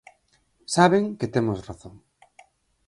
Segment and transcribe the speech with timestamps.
[0.75, 1.95] ¡Saben que temos razón!